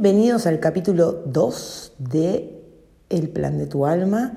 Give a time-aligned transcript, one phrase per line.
[0.00, 2.62] Bienvenidos al capítulo 2 de
[3.08, 4.34] El plan de tu alma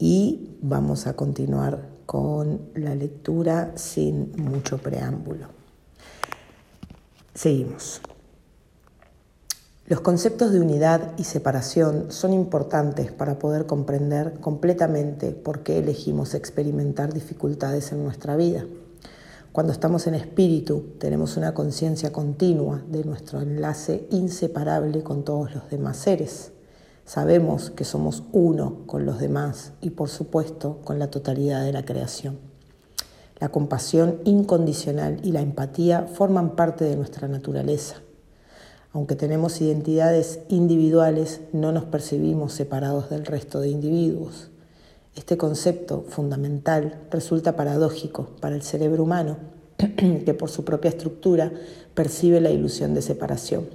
[0.00, 5.46] y vamos a continuar con la lectura sin mucho preámbulo.
[7.34, 8.00] Seguimos.
[9.86, 16.34] Los conceptos de unidad y separación son importantes para poder comprender completamente por qué elegimos
[16.34, 18.64] experimentar dificultades en nuestra vida.
[19.56, 25.70] Cuando estamos en espíritu, tenemos una conciencia continua de nuestro enlace inseparable con todos los
[25.70, 26.52] demás seres.
[27.06, 31.86] Sabemos que somos uno con los demás y por supuesto con la totalidad de la
[31.86, 32.38] creación.
[33.38, 38.02] La compasión incondicional y la empatía forman parte de nuestra naturaleza.
[38.92, 44.50] Aunque tenemos identidades individuales, no nos percibimos separados del resto de individuos.
[45.16, 49.38] Este concepto fundamental resulta paradójico para el cerebro humano,
[49.78, 51.52] que por su propia estructura
[51.94, 53.66] percibe la ilusión de separación.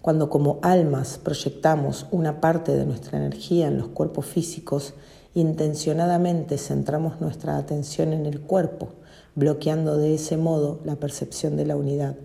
[0.00, 4.94] Cuando como almas proyectamos una parte de nuestra energía en los cuerpos físicos,
[5.34, 8.88] intencionadamente centramos nuestra atención en el cuerpo,
[9.36, 12.16] bloqueando de ese modo la percepción de la unidad.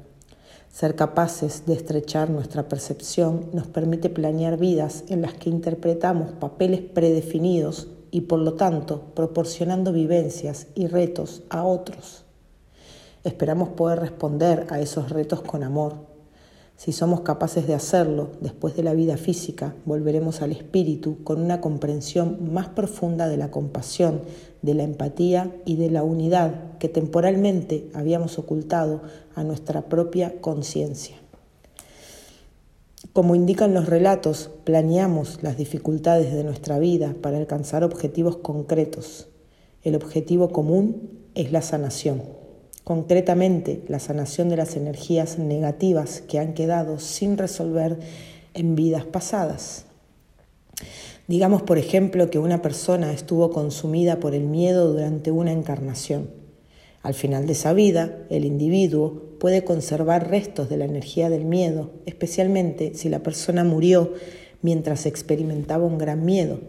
[0.78, 6.82] Ser capaces de estrechar nuestra percepción nos permite planear vidas en las que interpretamos papeles
[6.82, 12.26] predefinidos y por lo tanto proporcionando vivencias y retos a otros.
[13.24, 15.96] Esperamos poder responder a esos retos con amor.
[16.78, 21.60] Si somos capaces de hacerlo después de la vida física, volveremos al espíritu con una
[21.60, 24.22] comprensión más profunda de la compasión,
[24.62, 29.02] de la empatía y de la unidad que temporalmente habíamos ocultado
[29.34, 31.18] a nuestra propia conciencia.
[33.12, 39.28] Como indican los relatos, planeamos las dificultades de nuestra vida para alcanzar objetivos concretos.
[39.82, 42.37] El objetivo común es la sanación,
[42.88, 48.00] concretamente la sanación de las energías negativas que han quedado sin resolver
[48.54, 49.84] en vidas pasadas.
[51.28, 56.30] Digamos, por ejemplo, que una persona estuvo consumida por el miedo durante una encarnación.
[57.04, 61.92] Al final de esa vida, el individuo puede conservar restos de la energía del miedo,
[62.06, 64.14] especialmente si la persona murió
[64.62, 66.62] mientras experimentaba un gran miedo.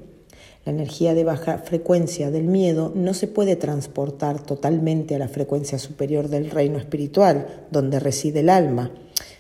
[0.68, 5.78] La energía de baja frecuencia del miedo no se puede transportar totalmente a la frecuencia
[5.78, 8.90] superior del reino espiritual, donde reside el alma,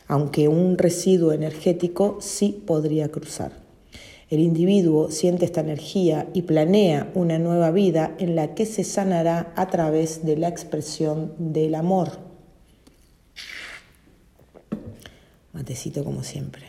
[0.06, 3.52] aunque un residuo energético sí podría cruzar.
[4.30, 9.52] El individuo siente esta energía y planea una nueva vida en la que se sanará
[9.54, 12.12] a través de la expresión del amor.
[15.52, 16.62] Matecito como siempre.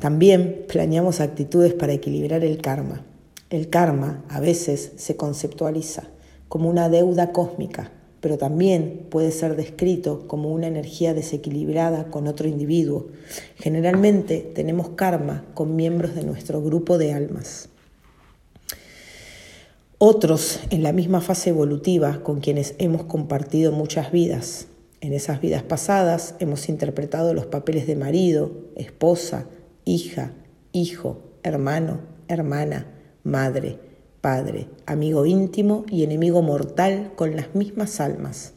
[0.00, 3.04] También planeamos actitudes para equilibrar el karma.
[3.50, 6.04] El karma a veces se conceptualiza
[6.48, 12.48] como una deuda cósmica pero también puede ser descrito como una energía desequilibrada con otro
[12.48, 13.06] individuo.
[13.56, 17.68] Generalmente tenemos karma con miembros de nuestro grupo de almas.
[19.98, 24.66] Otros en la misma fase evolutiva con quienes hemos compartido muchas vidas.
[25.00, 29.46] En esas vidas pasadas hemos interpretado los papeles de marido, esposa,
[29.84, 30.32] hija,
[30.72, 32.86] hijo, hermano, hermana,
[33.28, 33.78] madre,
[34.20, 38.54] padre, amigo íntimo y enemigo mortal con las mismas almas.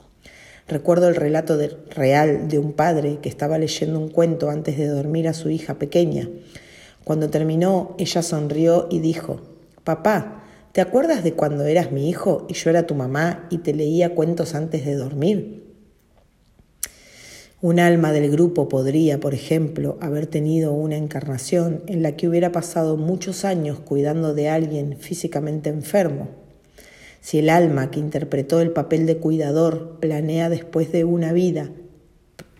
[0.68, 1.60] Recuerdo el relato
[1.90, 5.76] real de un padre que estaba leyendo un cuento antes de dormir a su hija
[5.76, 6.30] pequeña.
[7.04, 9.42] Cuando terminó, ella sonrió y dijo,
[9.84, 13.74] Papá, ¿te acuerdas de cuando eras mi hijo y yo era tu mamá y te
[13.74, 15.61] leía cuentos antes de dormir?
[17.64, 22.52] Un alma del grupo podría, por ejemplo, haber tenido una encarnación en la que hubiera
[22.52, 26.30] pasado muchos años cuidando de alguien físicamente enfermo.
[27.20, 31.70] Si el alma que interpretó el papel de cuidador planea después de una vida,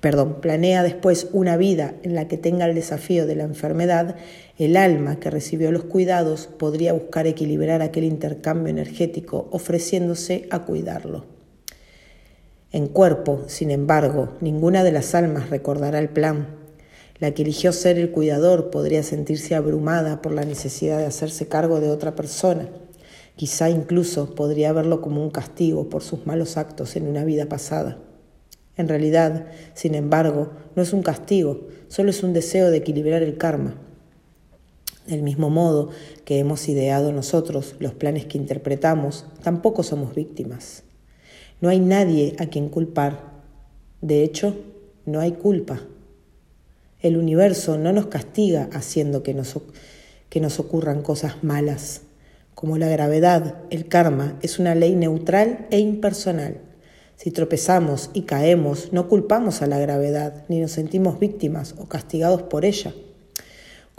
[0.02, 4.18] perdón, planea después una vida en la que tenga el desafío de la enfermedad,
[4.60, 11.41] el alma que recibió los cuidados podría buscar equilibrar aquel intercambio energético ofreciéndose a cuidarlo.
[12.74, 16.48] En cuerpo, sin embargo, ninguna de las almas recordará el plan.
[17.20, 21.82] La que eligió ser el cuidador podría sentirse abrumada por la necesidad de hacerse cargo
[21.82, 22.70] de otra persona.
[23.36, 27.98] Quizá incluso podría verlo como un castigo por sus malos actos en una vida pasada.
[28.78, 33.38] En realidad, sin embargo, no es un castigo, solo es un deseo de equilibrar el
[33.38, 33.76] karma.
[35.08, 35.90] Del mismo modo
[36.24, 40.84] que hemos ideado nosotros los planes que interpretamos, tampoco somos víctimas.
[41.62, 43.20] No hay nadie a quien culpar.
[44.02, 44.56] De hecho,
[45.06, 45.80] no hay culpa.
[47.00, 49.60] El universo no nos castiga haciendo que nos,
[50.30, 52.02] que nos ocurran cosas malas.
[52.56, 56.58] Como la gravedad, el karma es una ley neutral e impersonal.
[57.16, 62.42] Si tropezamos y caemos, no culpamos a la gravedad, ni nos sentimos víctimas o castigados
[62.42, 62.92] por ella.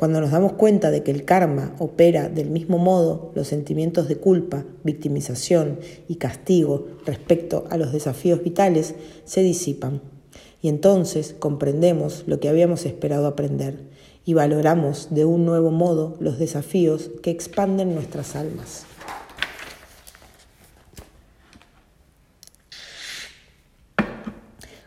[0.03, 4.17] Cuando nos damos cuenta de que el karma opera del mismo modo, los sentimientos de
[4.17, 5.79] culpa, victimización
[6.09, 10.01] y castigo respecto a los desafíos vitales se disipan.
[10.61, 13.79] Y entonces comprendemos lo que habíamos esperado aprender
[14.25, 18.87] y valoramos de un nuevo modo los desafíos que expanden nuestras almas.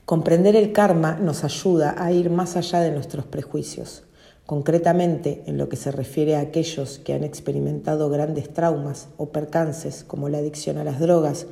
[0.03, 4.03] Comprender el karma nos ayuda a ir más allá de nuestros prejuicios,
[4.45, 10.03] concretamente en lo que se refiere a aquellos que han experimentado grandes traumas o percances
[10.03, 11.47] como la adicción a las drogas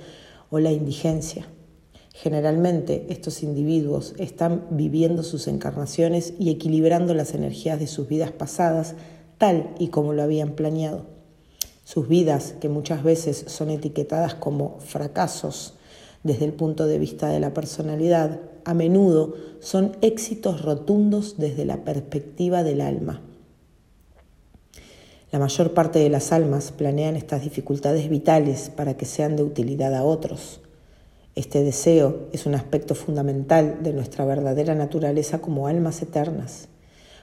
[0.49, 1.47] o la indigencia.
[2.13, 8.93] Generalmente estos individuos están viviendo sus encarnaciones y equilibrando las energías de sus vidas pasadas
[9.39, 11.07] tal y como lo habían planeado.
[11.85, 15.73] Sus vidas, que muchas veces son etiquetadas como fracasos,
[16.21, 21.83] desde el punto de vista de la personalidad, a menudo son éxitos rotundos desde la
[21.83, 23.21] perspectiva del alma.
[25.31, 29.95] La mayor parte de las almas planean estas dificultades vitales para que sean de utilidad
[29.95, 30.61] a otros.
[31.35, 36.67] Este deseo es un aspecto fundamental de nuestra verdadera naturaleza como almas eternas.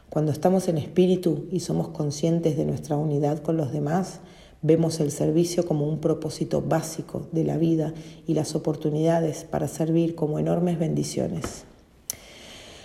[0.08, 4.18] Cuando estamos en espíritu y somos conscientes de nuestra unidad con los demás,
[4.62, 7.94] Vemos el servicio como un propósito básico de la vida
[8.26, 11.64] y las oportunidades para servir como enormes bendiciones.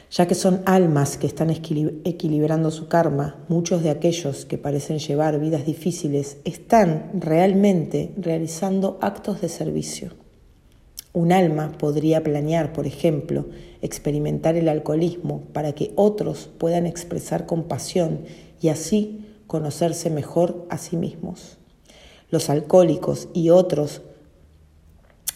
[0.10, 5.38] Ya que son almas que están equilibrando su karma, muchos de aquellos que parecen llevar
[5.38, 10.14] vidas difíciles están realmente realizando actos de servicio.
[11.12, 13.48] Un alma podría planear, por ejemplo,
[13.82, 18.22] experimentar el alcoholismo para que otros puedan expresar compasión
[18.62, 21.58] y así conocerse mejor a sí mismos
[22.36, 24.02] los alcohólicos y otros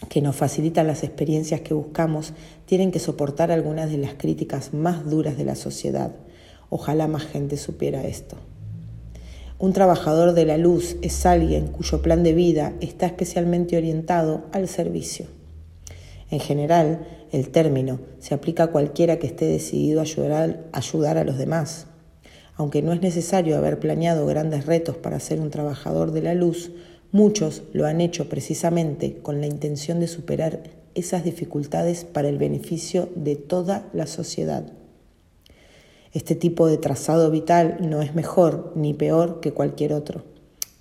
[0.10, 2.34] que nos facilitan las experiencias que buscamos
[2.66, 6.12] tienen que soportar algunas de las críticas más duras de la sociedad.
[6.70, 8.36] Ojalá más gente supiera esto.
[9.60, 14.68] Un trabajador de la luz es alguien cuyo plan de vida está especialmente orientado al
[14.68, 15.28] servicio.
[16.32, 21.24] En general, el término se aplica a cualquiera que esté decidido a ayudar, ayudar a
[21.24, 21.88] los demás.
[22.56, 26.72] Aunque no es necesario haber planeado grandes retos para ser un trabajador de la luz,
[27.12, 30.64] muchos lo han hecho precisamente con la intención de superar
[30.96, 34.72] esas dificultades para el beneficio de toda la sociedad.
[36.12, 40.24] Este tipo de trazado vital no es mejor ni peor que cualquier otro.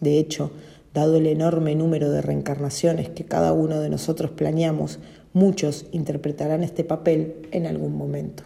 [0.01, 0.51] De hecho,
[0.95, 4.99] dado el enorme número de reencarnaciones que cada uno de nosotros planeamos,
[5.33, 8.45] muchos interpretarán este papel en algún momento.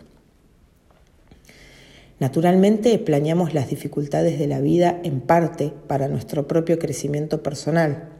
[2.22, 8.10] Naturalmente planeamos las dificultades de la vida en parte para nuestro propio crecimiento personal.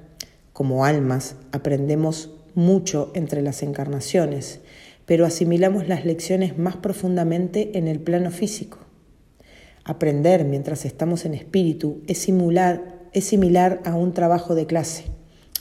[0.52, 4.58] Como almas aprendemos mucho entre las encarnaciones,
[5.06, 8.78] pero asimilamos las lecciones más profundamente en el plano físico.
[9.84, 15.04] Aprender mientras estamos en espíritu es similar, a un trabajo de clase.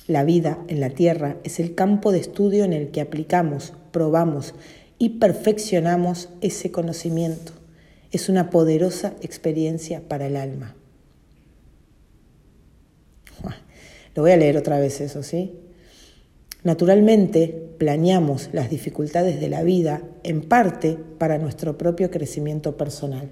[0.07, 4.55] La vida en la tierra es el campo de estudio en el que aplicamos, probamos
[4.97, 7.60] y perfeccionamos ese conocimiento
[8.11, 10.75] es una poderosa experiencia para el alma.
[14.15, 15.53] Lo voy a leer otra vez eso, ¿sí?
[16.63, 23.31] Naturalmente, planeamos las dificultades de la vida en parte para nuestro propio crecimiento personal.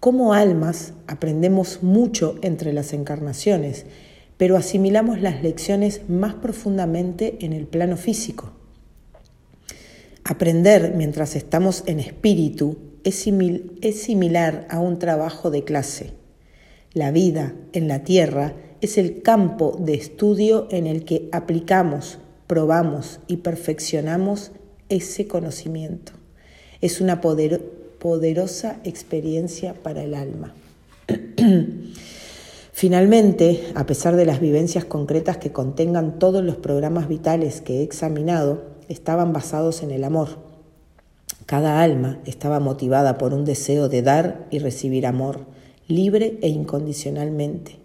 [0.00, 3.86] Como almas aprendemos mucho entre las encarnaciones,
[4.36, 8.52] pero asimilamos las lecciones más profundamente en el plano físico.
[10.24, 16.12] Aprender mientras estamos en espíritu es, similar a un trabajo de clase.
[16.92, 23.20] La vida en la Tierra es el campo de estudio en el que aplicamos, probamos
[23.26, 24.52] y perfeccionamos
[24.88, 26.12] ese conocimiento.
[26.80, 30.54] Es una poderosa experiencia para el alma.
[32.72, 37.82] Finalmente, a pesar de las vivencias concretas que contengan todos los programas vitales que he
[37.82, 40.53] examinado, estaban basados en el amor
[41.46, 45.46] cada alma estaba motivada por un deseo de dar y recibir amor,
[45.88, 47.78] libre e incondicionalmente.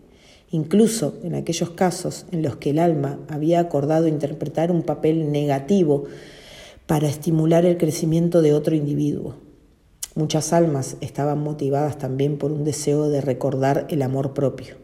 [0.51, 6.05] Incluso en aquellos casos en los que el alma había acordado interpretar un papel negativo
[6.87, 9.35] para estimular el crecimiento de otro individuo.
[10.15, 14.75] Muchas almas estaban motivadas también por un deseo de recordar el amor propio.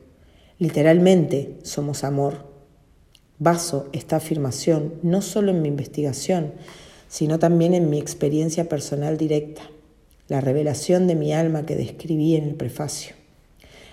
[0.59, 2.53] Literalmente somos amor.
[3.39, 6.53] Baso esta afirmación no solo en mi investigación,
[7.07, 9.61] sino también en mi experiencia personal directa,
[10.27, 13.15] la revelación de mi alma que describí en el prefacio.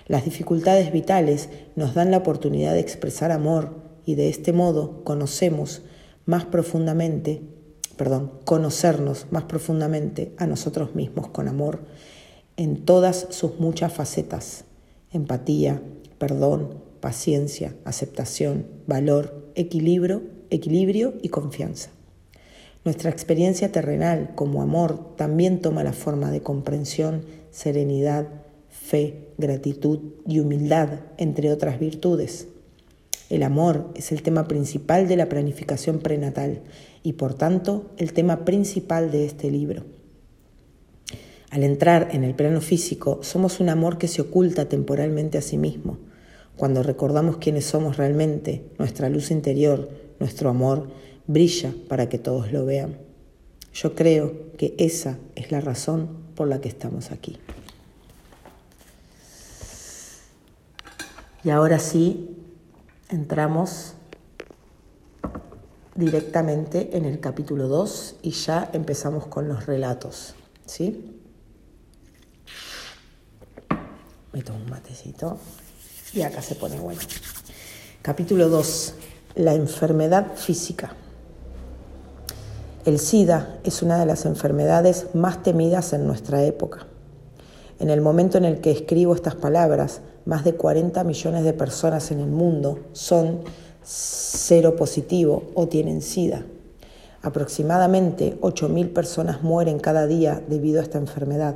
[0.07, 5.81] Las dificultades vitales nos dan la oportunidad de expresar amor y de este modo conocemos
[6.25, 7.41] más profundamente,
[7.95, 11.81] perdón, conocernos más profundamente a nosotros mismos con amor
[12.57, 14.65] en todas sus muchas facetas,
[15.11, 15.81] empatía,
[16.17, 21.89] perdón, paciencia, aceptación, valor, equilibrio, equilibrio y confianza.
[22.85, 28.27] Nuestra experiencia terrenal como amor también toma la forma de comprensión, serenidad,
[28.69, 32.47] fe, gratitud y humildad, entre otras virtudes.
[33.29, 36.61] El amor es el tema principal de la planificación prenatal
[37.03, 39.85] y por tanto el tema principal de este libro.
[41.49, 45.57] Al entrar en el plano físico, somos un amor que se oculta temporalmente a sí
[45.57, 45.99] mismo.
[46.57, 50.89] Cuando recordamos quiénes somos realmente, nuestra luz interior, nuestro amor,
[51.27, 52.97] brilla para que todos lo vean.
[53.73, 57.37] Yo creo que esa es la razón por la que estamos aquí.
[61.43, 62.37] Y ahora sí,
[63.09, 63.93] entramos
[65.95, 70.35] directamente en el capítulo 2 y ya empezamos con los relatos.
[70.65, 71.19] ¿Sí?
[74.31, 75.37] Me tomo un matecito
[76.13, 77.01] y acá se pone bueno.
[78.01, 78.93] Capítulo 2.
[79.35, 80.95] La enfermedad física.
[82.85, 86.85] El SIDA es una de las enfermedades más temidas en nuestra época.
[87.79, 92.11] En el momento en el que escribo estas palabras, más de 40 millones de personas
[92.11, 93.39] en el mundo son
[93.85, 96.43] cero positivo o tienen SIDA.
[97.21, 101.55] Aproximadamente 8.000 personas mueren cada día debido a esta enfermedad.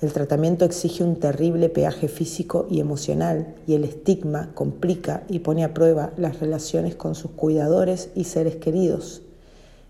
[0.00, 5.62] El tratamiento exige un terrible peaje físico y emocional y el estigma complica y pone
[5.62, 9.20] a prueba las relaciones con sus cuidadores y seres queridos.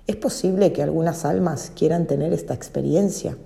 [0.09, 3.37] Es posible que algunas almas quieran tener esta experiencia.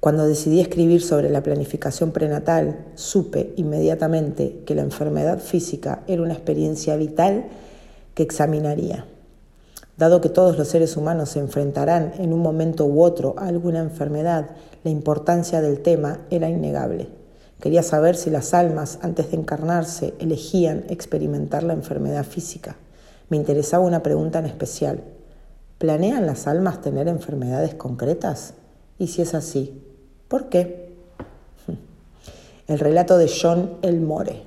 [0.00, 6.32] Cuando decidí escribir sobre la planificación prenatal, supe inmediatamente que la enfermedad física era una
[6.32, 7.44] experiencia vital
[8.16, 9.06] que examinaría.
[9.96, 13.78] Dado que todos los seres humanos se enfrentarán en un momento u otro a alguna
[13.78, 14.50] enfermedad,
[14.82, 17.06] la importancia del tema era innegable.
[17.60, 22.74] Quería saber si las almas, antes de encarnarse, elegían experimentar la enfermedad física
[23.28, 25.02] me interesaba una pregunta en especial.
[25.78, 28.54] ¿Planean las almas tener enfermedades concretas?
[28.98, 29.82] Y si es así,
[30.28, 30.96] ¿por qué?
[32.68, 34.42] El relato de John Elmore.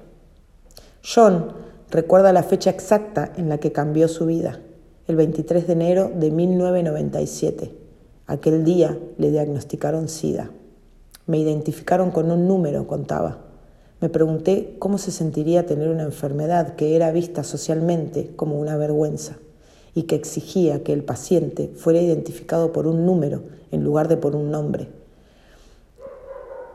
[1.04, 1.52] John
[1.92, 4.60] recuerda la fecha exacta en la que cambió su vida,
[5.08, 7.76] el 23 de enero de 1997.
[8.28, 10.50] Aquel día le diagnosticaron SIDA.
[11.28, 13.45] Me identificaron con un número, contaba.
[14.02, 19.38] Me pregunté cómo se sentiría tener una enfermedad que era vista socialmente como una vergüenza
[19.94, 24.36] y que exigía que el paciente fuera identificado por un número en lugar de por
[24.36, 24.90] un nombre.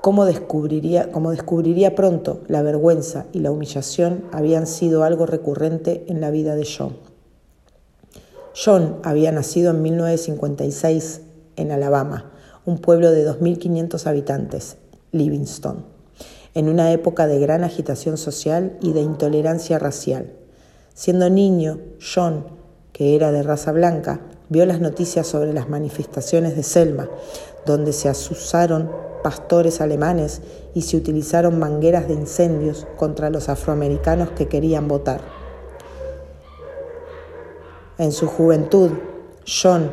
[0.00, 6.30] Cómo descubriría, descubriría pronto la vergüenza y la humillación habían sido algo recurrente en la
[6.30, 6.96] vida de John.
[8.54, 11.20] John había nacido en 1956
[11.56, 12.32] en Alabama,
[12.64, 14.78] un pueblo de 2.500 habitantes,
[15.12, 15.89] Livingston
[16.54, 20.32] en una época de gran agitación social y de intolerancia racial.
[20.94, 22.46] Siendo niño, John,
[22.92, 27.08] que era de raza blanca, vio las noticias sobre las manifestaciones de Selma,
[27.64, 28.90] donde se asusaron
[29.22, 30.42] pastores alemanes
[30.74, 35.20] y se utilizaron mangueras de incendios contra los afroamericanos que querían votar.
[37.98, 38.90] En su juventud,
[39.46, 39.92] John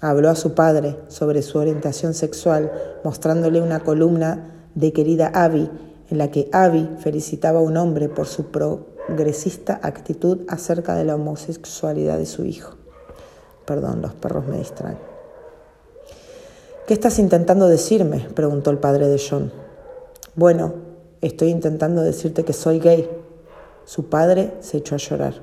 [0.00, 2.70] habló a su padre sobre su orientación sexual,
[3.02, 5.70] mostrándole una columna de querida Abby
[6.10, 11.14] en la que Abby felicitaba a un hombre por su progresista actitud acerca de la
[11.14, 12.74] homosexualidad de su hijo.
[13.64, 14.98] Perdón, los perros me distraen.
[16.86, 18.28] ¿Qué estás intentando decirme?
[18.34, 19.50] preguntó el padre de John.
[20.36, 20.74] Bueno,
[21.20, 23.10] estoy intentando decirte que soy gay.
[23.84, 25.34] Su padre se echó a llorar.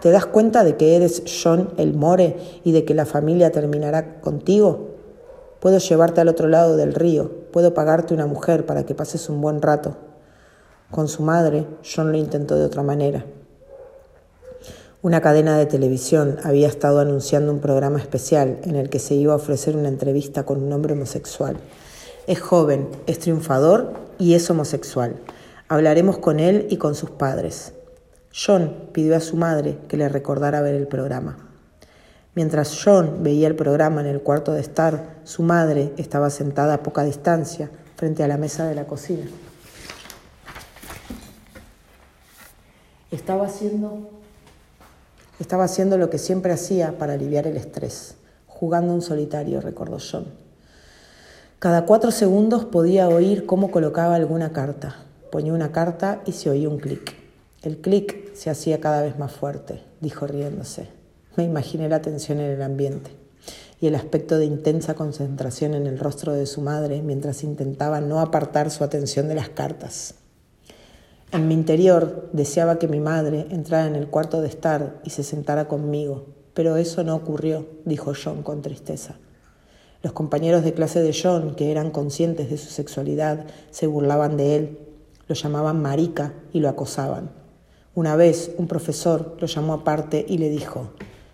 [0.00, 4.20] ¿Te das cuenta de que eres John el More y de que la familia terminará
[4.20, 4.89] contigo?
[5.60, 9.42] Puedo llevarte al otro lado del río, puedo pagarte una mujer para que pases un
[9.42, 9.96] buen rato.
[10.90, 13.26] Con su madre, John lo intentó de otra manera.
[15.02, 19.34] Una cadena de televisión había estado anunciando un programa especial en el que se iba
[19.34, 21.56] a ofrecer una entrevista con un hombre homosexual.
[22.26, 25.16] Es joven, es triunfador y es homosexual.
[25.68, 27.74] Hablaremos con él y con sus padres.
[28.34, 31.49] John pidió a su madre que le recordara ver el programa.
[32.34, 36.82] Mientras John veía el programa en el cuarto de estar, su madre estaba sentada a
[36.82, 39.26] poca distancia frente a la mesa de la cocina.
[43.10, 44.10] Estaba haciendo,
[45.40, 48.14] estaba haciendo lo que siempre hacía para aliviar el estrés,
[48.46, 50.26] jugando un solitario, recordó John.
[51.58, 55.04] Cada cuatro segundos podía oír cómo colocaba alguna carta.
[55.32, 57.14] Ponía una carta y se oía un clic.
[57.62, 60.99] El clic se hacía cada vez más fuerte, dijo riéndose.
[61.36, 63.10] Me imaginé la tensión en el ambiente
[63.80, 68.20] y el aspecto de intensa concentración en el rostro de su madre mientras intentaba no
[68.20, 70.14] apartar su atención de las cartas.
[71.32, 75.22] En mi interior deseaba que mi madre entrara en el cuarto de estar y se
[75.22, 79.16] sentara conmigo, pero eso no ocurrió, dijo John con tristeza.
[80.02, 84.56] Los compañeros de clase de John, que eran conscientes de su sexualidad, se burlaban de
[84.56, 84.78] él,
[85.28, 87.30] lo llamaban marica y lo acosaban.
[87.94, 90.90] Una vez un profesor lo llamó aparte y le dijo,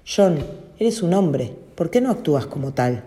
[0.08, 0.38] John,
[0.78, 3.02] eres un hombre, ¿por qué no actúas como tal?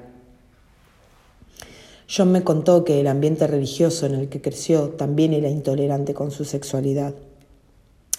[2.14, 6.30] John me contó que el ambiente religioso en el que creció también era intolerante con
[6.30, 7.14] su sexualidad.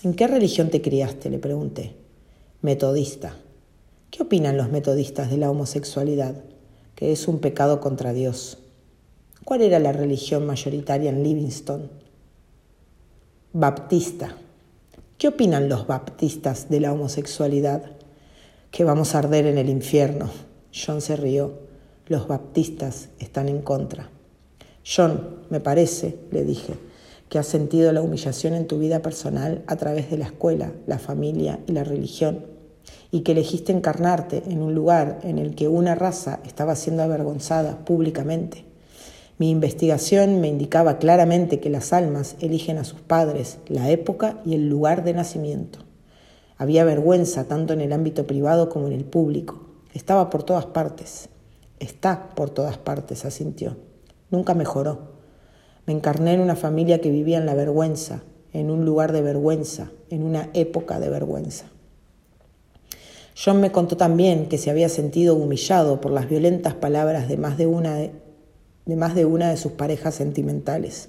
[0.02, 1.28] ¿En qué religión te criaste?
[1.28, 1.94] le pregunté.
[2.62, 3.36] Metodista.
[4.10, 6.36] ¿Qué opinan los metodistas de la homosexualidad?
[6.94, 8.56] Que es un pecado contra Dios.
[9.44, 11.90] ¿Cuál era la religión mayoritaria en Livingston?
[13.52, 14.36] Baptista.
[15.18, 17.99] ¿Qué opinan los baptistas de la homosexualidad?
[18.70, 20.30] Que vamos a arder en el infierno.
[20.72, 21.68] John se rió.
[22.06, 24.10] Los baptistas están en contra.
[24.84, 26.74] John, me parece, le dije,
[27.28, 30.98] que has sentido la humillación en tu vida personal a través de la escuela, la
[30.98, 32.46] familia y la religión,
[33.12, 37.84] y que elegiste encarnarte en un lugar en el que una raza estaba siendo avergonzada
[37.84, 38.64] públicamente.
[39.38, 44.54] Mi investigación me indicaba claramente que las almas eligen a sus padres, la época y
[44.54, 45.89] el lugar de nacimiento.
[46.60, 49.62] Había vergüenza tanto en el ámbito privado como en el público.
[49.94, 51.30] Estaba por todas partes.
[51.78, 53.78] Está por todas partes, asintió.
[54.28, 55.12] Nunca mejoró.
[55.86, 59.90] Me encarné en una familia que vivía en la vergüenza, en un lugar de vergüenza,
[60.10, 61.64] en una época de vergüenza.
[63.42, 67.56] John me contó también que se había sentido humillado por las violentas palabras de más
[67.56, 68.10] de una de,
[68.84, 71.08] de más de, una de sus parejas sentimentales.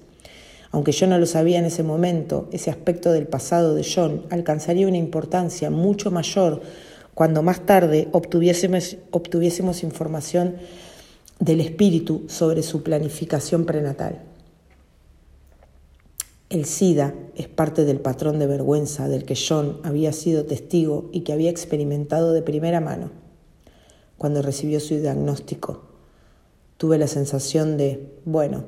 [0.71, 4.87] Aunque yo no lo sabía en ese momento, ese aspecto del pasado de John alcanzaría
[4.87, 6.61] una importancia mucho mayor
[7.13, 10.55] cuando más tarde obtuviésemos, obtuviésemos información
[11.39, 14.21] del espíritu sobre su planificación prenatal.
[16.49, 21.21] El SIDA es parte del patrón de vergüenza del que John había sido testigo y
[21.21, 23.11] que había experimentado de primera mano.
[24.17, 25.83] Cuando recibió su diagnóstico,
[26.77, 28.65] tuve la sensación de, bueno,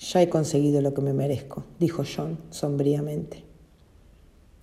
[0.00, 3.44] ya he conseguido lo que me merezco, dijo John sombríamente.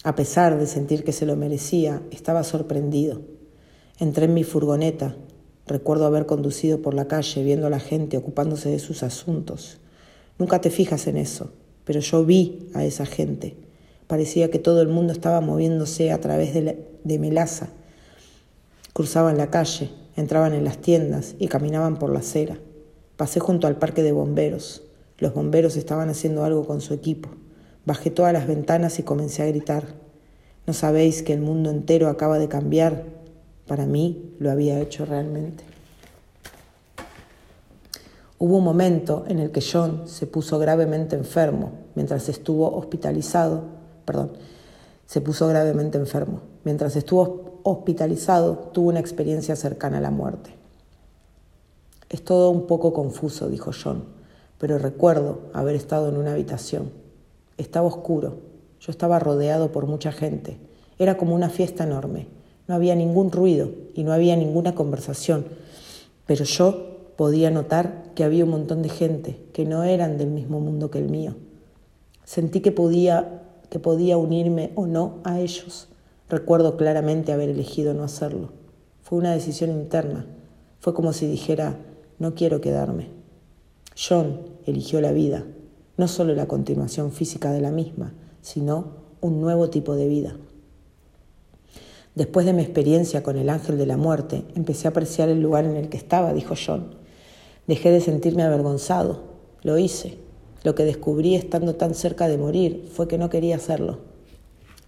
[0.03, 3.21] A pesar de sentir que se lo merecía, estaba sorprendido.
[3.99, 5.15] Entré en mi furgoneta.
[5.67, 9.79] Recuerdo haber conducido por la calle viendo a la gente ocupándose de sus asuntos.
[10.39, 11.51] Nunca te fijas en eso,
[11.83, 13.57] pero yo vi a esa gente.
[14.07, 17.69] Parecía que todo el mundo estaba moviéndose a través de, de Melaza.
[18.93, 22.57] Cruzaban la calle, entraban en las tiendas y caminaban por la acera.
[23.17, 24.86] Pasé junto al parque de bomberos.
[25.19, 27.29] Los bomberos estaban haciendo algo con su equipo.
[27.85, 29.85] Bajé todas las ventanas y comencé a gritar.
[30.67, 33.05] ¿No sabéis que el mundo entero acaba de cambiar?
[33.65, 35.63] Para mí lo había hecho realmente.
[38.37, 43.63] Hubo un momento en el que John se puso gravemente enfermo mientras estuvo hospitalizado,
[44.05, 44.33] perdón,
[45.07, 46.41] se puso gravemente enfermo.
[46.63, 50.51] Mientras estuvo hospitalizado, tuvo una experiencia cercana a la muerte.
[52.09, 54.16] Es todo un poco confuso, dijo John
[54.57, 56.91] pero recuerdo haber estado en una habitación.
[57.57, 58.37] Estaba oscuro,
[58.79, 60.57] yo estaba rodeado por mucha gente.
[60.99, 62.27] Era como una fiesta enorme.
[62.67, 65.45] No había ningún ruido y no había ninguna conversación,
[66.25, 70.59] pero yo podía notar que había un montón de gente que no eran del mismo
[70.59, 71.35] mundo que el mío.
[72.25, 75.87] Sentí que podía, que podía unirme o no a ellos.
[76.29, 78.49] Recuerdo claramente haber elegido no hacerlo.
[79.01, 80.25] Fue una decisión interna.
[80.79, 81.77] Fue como si dijera,
[82.19, 83.16] no quiero quedarme.
[83.97, 85.43] John eligió la vida,
[85.97, 90.37] no solo la continuación física de la misma, sino un nuevo tipo de vida.
[92.13, 95.65] Después de mi experiencia con el ángel de la muerte, empecé a apreciar el lugar
[95.65, 96.95] en el que estaba, dijo John.
[97.65, 99.21] Dejé de sentirme avergonzado.
[99.63, 100.19] Lo hice.
[100.63, 103.99] Lo que descubrí estando tan cerca de morir fue que no quería hacerlo.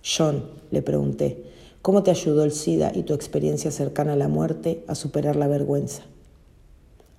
[0.03, 1.45] John, le pregunté,
[1.81, 5.47] ¿cómo te ayudó el SIDA y tu experiencia cercana a la muerte a superar la
[5.47, 6.03] vergüenza?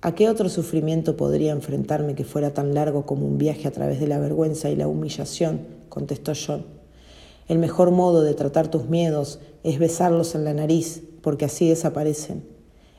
[0.03, 3.99] ¿A qué otro sufrimiento podría enfrentarme que fuera tan largo como un viaje a través
[3.99, 5.61] de la vergüenza y la humillación?
[5.89, 6.65] contestó John.
[7.47, 12.43] El mejor modo de tratar tus miedos es besarlos en la nariz, porque así desaparecen.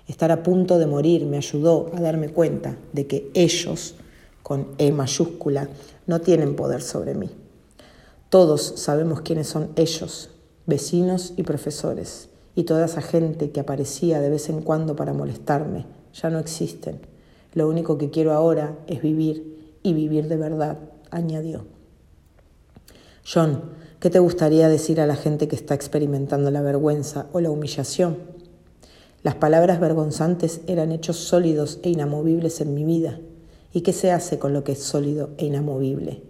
[0.07, 3.97] Estar a punto de morir me ayudó a darme cuenta de que ellos,
[4.45, 5.71] con E mayúscula,
[6.07, 7.31] no tienen poder sobre mí.
[8.29, 10.31] Todos sabemos quiénes son ellos,
[10.67, 15.87] vecinos y profesores, y toda esa gente que aparecía de vez en cuando para molestarme,
[16.15, 17.01] ya no existen.
[17.55, 20.79] Lo único que quiero ahora es vivir y vivir de verdad,
[21.11, 21.65] añadió.
[23.25, 23.63] John,
[24.03, 28.19] ¿Qué te gustaría decir a la gente que está experimentando la vergüenza o la humillación?
[29.23, 33.21] Las palabras vergonzantes eran hechos sólidos e inamovibles en mi vida.
[33.73, 36.21] ¿Y qué se hace con lo que es sólido e inamovible?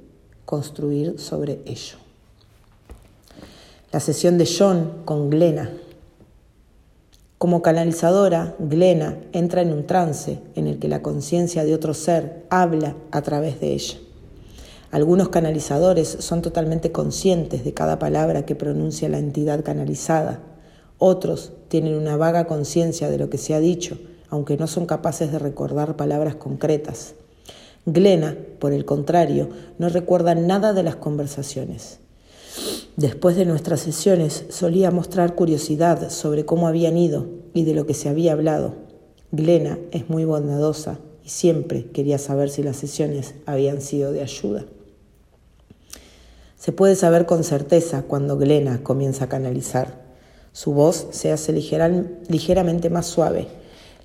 [0.45, 1.97] Construir sobre ello.
[3.90, 5.71] La sesión de John con Glena.
[7.42, 12.46] Como canalizadora, Glena entra en un trance en el que la conciencia de otro ser
[12.50, 13.96] habla a través de ella.
[14.92, 20.38] Algunos canalizadores son totalmente conscientes de cada palabra que pronuncia la entidad canalizada.
[20.98, 25.33] Otros tienen una vaga conciencia de lo que se ha dicho, aunque no son capaces
[25.33, 27.16] de recordar palabras concretas.
[27.87, 29.48] Glena, por el contrario,
[29.81, 32.02] no recuerda nada de las conversaciones.
[32.96, 37.94] Después de nuestras sesiones solía mostrar curiosidad sobre cómo habían ido y de lo que
[37.94, 38.74] se había hablado.
[39.31, 44.66] Glena es muy bondadosa y siempre quería saber si las sesiones habían sido de ayuda.
[46.59, 50.02] Se puede saber con certeza cuando Glena comienza a canalizar.
[50.52, 53.48] Su voz se hace ligeramente más suave.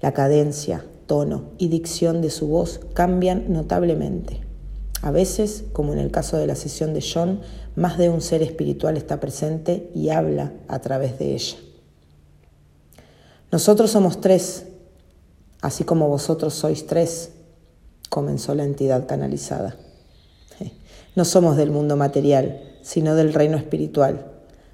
[0.01, 4.41] La cadencia, tono y dicción de su voz cambian notablemente.
[5.01, 7.41] A veces, como en el caso de la sesión de John,
[7.77, 11.57] más de un ser espiritual está presente y habla a través de ella.
[13.51, 14.65] Nosotros somos tres,
[15.61, 17.33] así como vosotros sois tres,
[18.09, 19.77] comenzó la entidad canalizada.
[21.15, 24.31] No somos del mundo material, sino del reino espiritual,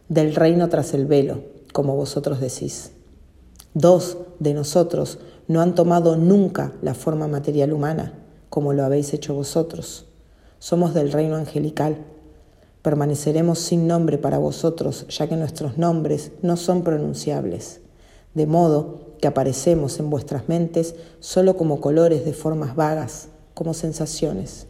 [0.08, 2.92] del reino tras el velo, como vosotros decís.
[3.74, 8.14] Dos de nosotros no han tomado nunca la forma material humana,
[8.50, 10.06] como lo habéis hecho vosotros.
[10.60, 12.13] Somos del reino angelical.
[12.84, 17.80] Permaneceremos sin nombre para vosotros, ya que nuestros nombres no son pronunciables,
[18.34, 24.68] de modo que aparecemos en vuestras mentes solo como colores de formas vagas, como sensaciones.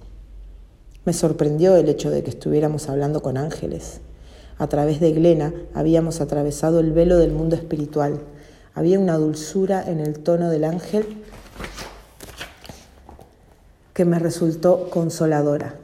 [1.06, 4.02] Me sorprendió el hecho de que estuviéramos hablando con ángeles.
[4.60, 8.19] A través de Glena habíamos atravesado el velo del mundo espiritual.
[8.76, 11.23] Había una dulzura en el tono del ángel
[13.95, 15.83] que me resultó consoladora.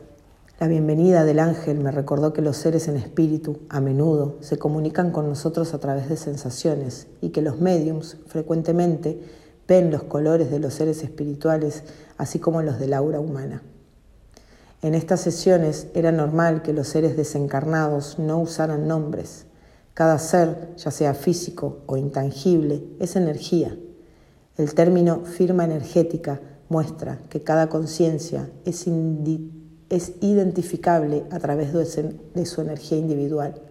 [0.60, 5.12] La bienvenida del ángel me recordó que los seres en espíritu a menudo se comunican
[5.12, 9.22] con nosotros a través de sensaciones y que los mediums frecuentemente
[9.70, 11.84] ven los colores de los seres espirituales
[12.18, 13.64] así como los del aura humana.
[14.82, 19.46] En estas sesiones era normal que los seres desencarnados no usaran nombres.
[19.94, 23.78] Cada ser, ya sea físico o intangible, es energía.
[24.58, 28.50] El término firma energética muestra que cada conciencia
[29.90, 33.62] es, identificable a través de su energía individual.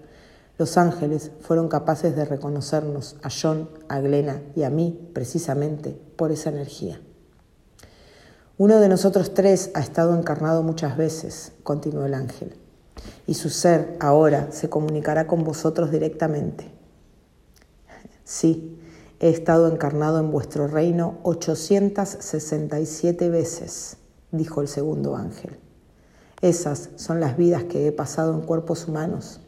[0.59, 6.33] Los ángeles fueron capaces de reconocernos a John, a Glena y a mí precisamente por
[6.33, 7.01] esa energía.
[8.57, 12.57] Uno de nosotros tres ha estado encarnado muchas veces, continuó el ángel,
[13.25, 16.73] y su ser ahora se comunicará con vosotros directamente.
[18.25, 18.81] Sí,
[19.21, 23.99] he estado encarnado en vuestro reino 867 veces,
[24.33, 25.68] dijo el segundo ángel.
[26.41, 29.41] Esas son las vidas que he pasado en cuerpos humanos.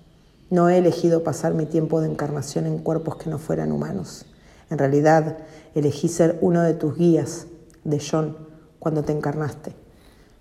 [0.50, 4.26] No he elegido pasar mi tiempo de encarnación en cuerpos que no fueran humanos.
[4.70, 5.38] En realidad,
[5.76, 7.46] elegí ser uno de tus guías,
[7.84, 8.36] de John,
[8.80, 9.72] cuando te encarnaste.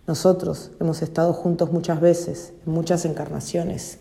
[0.08, 4.00] Nosotros hemos estado juntos muchas veces, en muchas encarnaciones.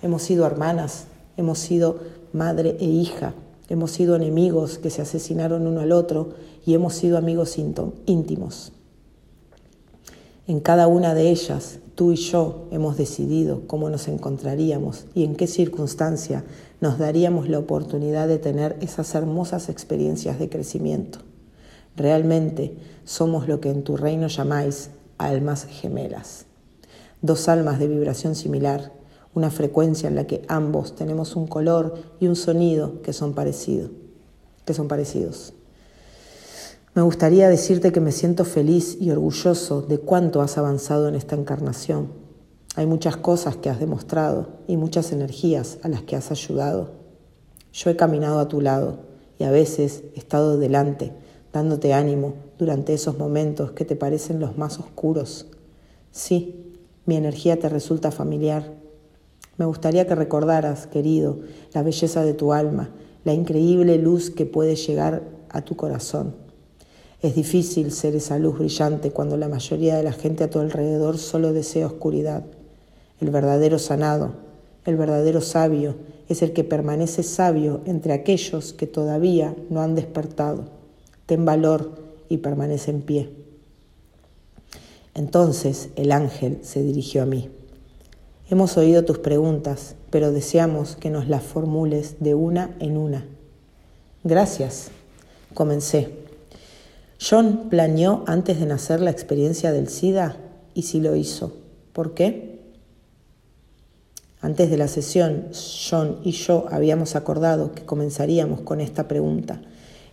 [0.00, 1.06] Hemos sido hermanas,
[1.36, 1.98] hemos sido
[2.32, 3.34] madre e hija,
[3.68, 6.34] hemos sido enemigos que se asesinaron uno al otro
[6.64, 8.72] y hemos sido amigos íntimos.
[10.48, 15.36] En cada una de ellas, tú y yo hemos decidido cómo nos encontraríamos y en
[15.36, 16.42] qué circunstancia
[16.80, 21.18] nos daríamos la oportunidad de tener esas hermosas experiencias de crecimiento.
[21.96, 26.46] Realmente somos lo que en tu reino llamáis almas gemelas.
[27.20, 28.90] Dos almas de vibración similar,
[29.34, 33.90] una frecuencia en la que ambos tenemos un color y un sonido que son parecidos,
[34.64, 35.52] que son parecidos.
[36.94, 41.36] Me gustaría decirte que me siento feliz y orgulloso de cuánto has avanzado en esta
[41.36, 42.12] encarnación.
[42.76, 46.92] Hay muchas cosas que has demostrado y muchas energías a las que has ayudado.
[47.72, 49.00] Yo he caminado a tu lado
[49.38, 51.12] y a veces he estado delante
[51.52, 55.46] dándote ánimo durante esos momentos que te parecen los más oscuros.
[56.10, 56.74] Sí,
[57.06, 58.74] mi energía te resulta familiar.
[59.56, 61.40] Me gustaría que recordaras, querido,
[61.72, 62.90] la belleza de tu alma,
[63.24, 66.47] la increíble luz que puede llegar a tu corazón.
[67.22, 71.18] Es difícil ser esa luz brillante cuando la mayoría de la gente a tu alrededor
[71.18, 72.44] solo desea oscuridad.
[73.20, 74.32] El verdadero sanado,
[74.84, 75.96] el verdadero sabio,
[76.28, 80.78] es el que permanece sabio entre aquellos que todavía no han despertado
[81.28, 81.92] ten valor
[82.30, 83.30] y permanece en pie.
[85.14, 87.50] Entonces el ángel se dirigió a mí.
[88.48, 93.26] Hemos oído tus preguntas, pero deseamos que nos las formules de una en una.
[94.24, 94.88] Gracias.
[95.52, 96.27] Comencé.
[97.20, 100.36] John planeó antes de nacer la experiencia del SIDA
[100.74, 101.52] y si lo hizo.
[101.92, 102.60] ¿Por qué?
[104.40, 109.60] Antes de la sesión, John y yo habíamos acordado que comenzaríamos con esta pregunta.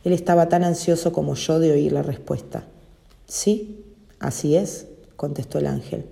[0.04, 2.64] Él estaba tan ansioso como yo de oír la respuesta.
[3.28, 3.84] Sí,
[4.20, 6.06] así es, contestó el ángel.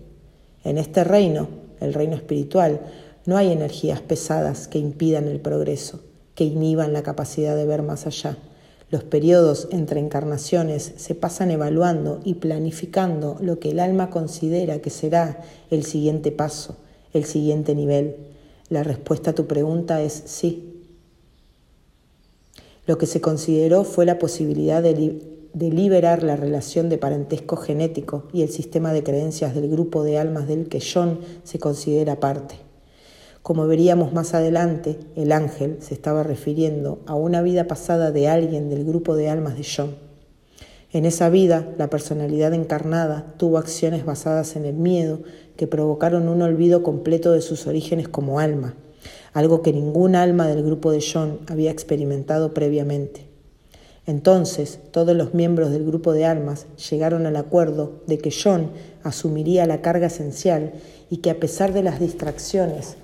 [0.64, 1.48] En este reino,
[1.80, 2.82] el reino espiritual,
[3.26, 6.02] no hay energías pesadas que impidan el progreso,
[6.36, 8.38] que inhiban la capacidad de ver más allá.
[8.94, 14.92] Los periodos entre encarnaciones se pasan evaluando y planificando lo que el alma considera que
[14.92, 16.78] será el siguiente paso,
[17.12, 18.18] el siguiente nivel.
[18.70, 20.84] La respuesta a tu pregunta es sí.
[22.86, 25.24] Lo que se consideró fue la posibilidad de,
[25.56, 30.20] de liberar la relación de parentesco genético y el sistema de creencias del grupo de
[30.20, 32.63] almas del que John se considera parte.
[33.44, 38.70] Como veríamos más adelante, el ángel se estaba refiriendo a una vida pasada de alguien
[38.70, 39.96] del grupo de almas de John.
[40.94, 45.20] En esa vida, la personalidad encarnada tuvo acciones basadas en el miedo
[45.58, 48.76] que provocaron un olvido completo de sus orígenes como alma,
[49.34, 53.28] algo que ningún alma del grupo de John había experimentado previamente.
[54.06, 58.72] Entonces, todos los miembros del grupo de almas llegaron al acuerdo de que John
[59.04, 60.72] asumiría la carga esencial
[61.10, 62.96] y que a pesar de las distracciones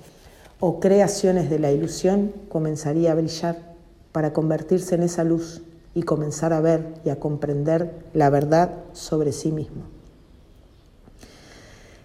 [0.60, 3.74] o creaciones de la ilusión comenzaría a brillar
[4.12, 5.62] para convertirse en esa luz
[5.94, 9.82] y comenzar a ver y a comprender la verdad sobre sí mismo.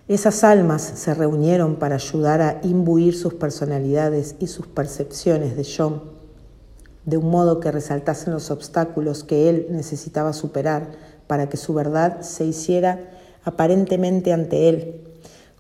[0.08, 6.16] Esas almas se reunieron para ayudar a imbuir sus personalidades y sus percepciones de John
[7.06, 10.92] de un modo que resaltasen los obstáculos que él necesitaba superar
[11.28, 13.12] para que su verdad se hiciera
[13.44, 15.02] aparentemente ante él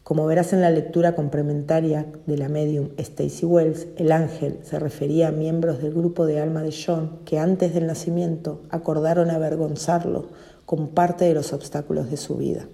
[0.05, 5.29] como verás en la lectura complementaria de la medium Stacy Wells, el ángel se refería
[5.29, 10.27] a miembros del grupo de alma de John que antes del nacimiento acordaron avergonzarlo
[10.67, 12.67] como parte de los obstáculos de su vida.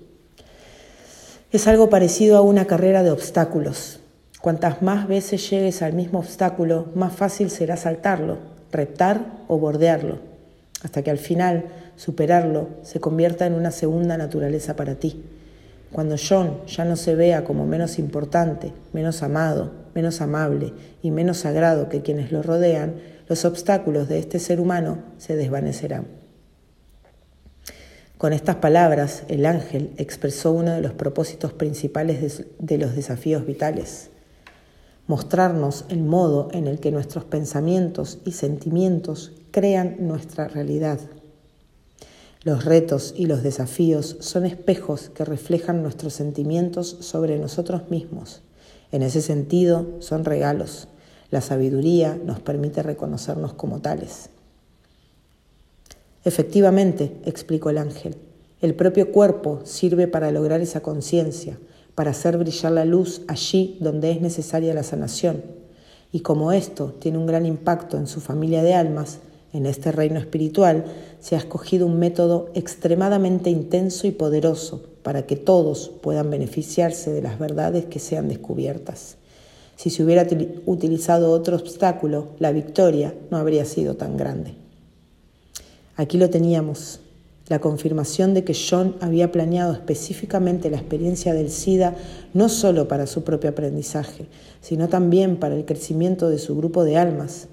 [1.53, 4.01] Es algo parecido a una carrera de obstáculos.
[4.41, 8.39] Cuantas más veces llegues al mismo obstáculo, más fácil será saltarlo,
[8.73, 10.19] reptar o bordearlo,
[10.83, 11.63] hasta que al final
[11.95, 15.23] superarlo se convierta en una segunda naturaleza para ti
[15.91, 21.37] cuando John ya no se vea como menos importante, menos amado, menos amable y menos
[21.37, 22.95] sagrado que quienes lo rodean,
[23.27, 26.21] los obstáculos de este ser humano se desvanecerán.
[28.17, 34.11] Con estas palabras, el ángel expresó uno de los propósitos principales de, los desafíos vitales,
[35.07, 40.99] mostrarnos el modo en el que nuestros pensamientos y sentimientos crean nuestra realidad.
[42.43, 48.41] Los retos y los desafíos son espejos que reflejan nuestros sentimientos sobre nosotros mismos.
[48.91, 50.87] En ese sentido, son regalos.
[51.29, 54.29] La sabiduría nos permite reconocernos como tales.
[56.25, 58.17] Efectivamente, explicó el ángel,
[58.61, 61.57] el propio cuerpo sirve para lograr esa conciencia,
[61.95, 65.43] para hacer brillar la luz allí donde es necesaria la sanación.
[66.11, 69.19] Y como esto tiene un gran impacto en su familia de almas,
[69.53, 70.85] en este reino espiritual
[71.19, 77.21] se ha escogido un método extremadamente intenso y poderoso para que todos puedan beneficiarse de
[77.21, 79.17] las verdades que sean descubiertas.
[79.75, 80.27] Si se hubiera
[80.65, 84.53] utilizado otro obstáculo, la victoria no habría sido tan grande.
[85.97, 86.99] Aquí lo teníamos,
[87.47, 91.95] la confirmación de que John había planeado específicamente la experiencia del SIDA
[92.33, 94.27] no solo para su propio aprendizaje,
[94.61, 97.47] sino también para el crecimiento de su grupo de almas,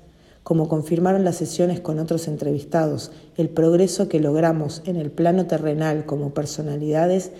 [0.48, 6.06] como confirmaron las sesiones con otros entrevistados, el progreso que logramos en el plano terrenal
[6.06, 7.32] como personalidades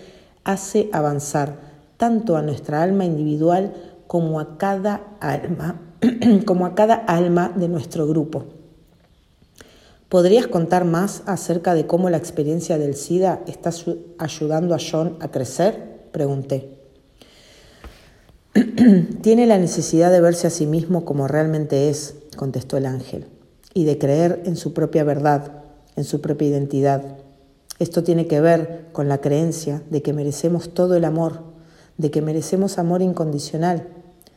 [0.43, 1.55] hace avanzar
[1.97, 3.73] tanto a nuestra alma individual
[4.05, 5.81] como a cada alma,
[6.45, 8.45] como a cada alma de nuestro grupo.
[10.07, 13.71] ¿Podrías contar más acerca de cómo la experiencia del SIDA está
[14.19, 16.09] ayudando a John a crecer?
[16.11, 16.77] Pregunté.
[19.23, 23.27] Tiene la necesidad de verse a sí mismo como realmente es, contestó el ángel,
[23.73, 25.61] y de creer en su propia verdad,
[25.97, 27.17] en su propia identidad.
[27.79, 31.41] Esto tiene que ver con la creencia de que merecemos todo el amor,
[31.97, 33.89] de que merecemos amor incondicional.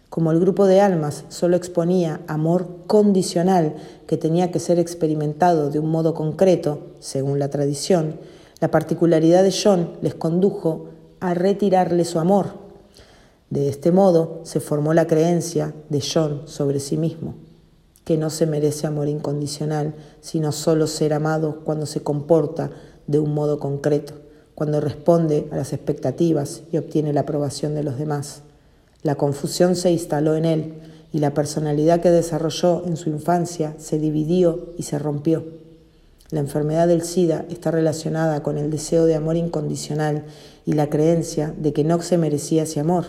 [0.09, 3.77] Como el grupo de almas solo exponía amor condicional
[4.09, 8.19] que tenía que ser experimentado de un modo concreto, según la tradición,
[8.59, 10.87] la particularidad de John les condujo
[11.21, 12.49] a retirarle su amor.
[13.51, 17.35] De este modo se formó la creencia de John sobre sí mismo
[18.05, 22.71] que no se merece amor incondicional, sino solo ser amado cuando se comporta
[23.07, 24.15] de un modo concreto,
[24.55, 28.43] cuando responde a las expectativas y obtiene la aprobación de los demás.
[29.03, 30.75] La confusión se instaló en él
[31.13, 35.45] y la personalidad que desarrolló en su infancia se dividió y se rompió.
[36.31, 40.25] La enfermedad del SIDA está relacionada con el deseo de amor incondicional
[40.65, 43.05] y la creencia de que no se merecía ese amor.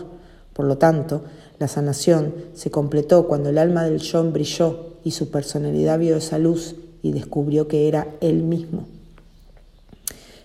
[0.52, 1.22] Por lo tanto,
[1.58, 6.38] la sanación se completó cuando el alma del John brilló y su personalidad vio esa
[6.38, 8.86] luz y descubrió que era él mismo.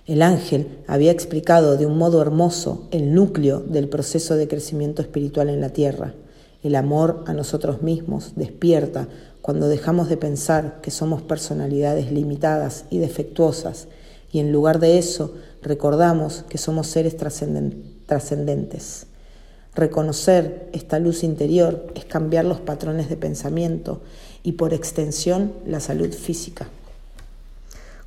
[0.06, 5.50] El ángel había explicado de un modo hermoso el núcleo del proceso de crecimiento espiritual
[5.50, 6.14] en la tierra.
[6.64, 9.08] El amor a nosotros mismos despierta
[9.42, 13.88] cuando dejamos de pensar que somos personalidades limitadas y defectuosas
[14.32, 19.06] y en lugar de eso recordamos que somos seres trascendentes.
[19.76, 24.02] Reconocer esta luz interior es cambiar los patrones de pensamiento
[24.44, 26.68] y por extensión la salud física.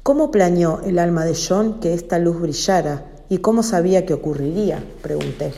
[0.03, 4.83] ¿Cómo planeó el alma de John que esta luz brillara y cómo sabía que ocurriría?
[5.01, 5.53] pregunté.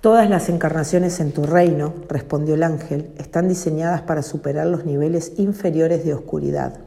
[0.00, 5.34] Todas las encarnaciones en tu reino, respondió el ángel, están diseñadas para superar los niveles
[5.36, 6.80] inferiores de oscuridad.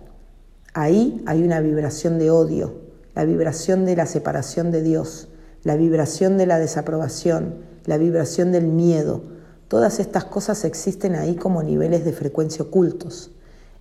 [0.74, 2.74] Ahí hay una vibración de odio,
[3.13, 5.30] la vibración de la separación de Dios,
[5.65, 9.23] la vibración de la desaprobación, la vibración del miedo.
[9.67, 13.32] Todas estas cosas existen ahí como niveles de frecuencia ocultos.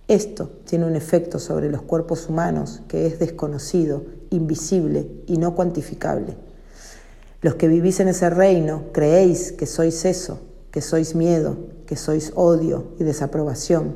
[0.07, 6.35] Esto tiene un efecto sobre los cuerpos humanos que es desconocido, invisible y no cuantificable.
[7.41, 10.39] Los que vivís en ese reino creéis que sois eso,
[10.71, 13.95] que sois miedo, que sois odio y desaprobación,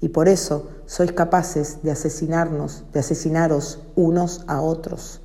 [0.00, 5.20] y por eso sois capaces de asesinarnos, de asesinaros unos a otros.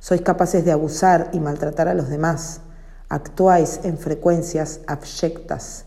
[0.00, 2.60] Sois capaces de abusar y maltratar a los demás.
[3.08, 5.86] Actuáis en frecuencias abyectas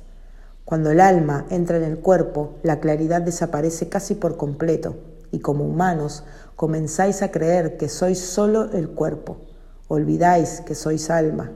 [0.72, 4.96] cuando el alma entra en el cuerpo, la claridad desaparece casi por completo
[5.30, 6.24] y como humanos
[6.56, 9.36] comenzáis a creer que sois solo el cuerpo.
[9.90, 11.52] Olvidáis que sois alma.